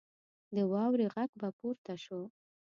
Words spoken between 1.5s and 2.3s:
پورته شو.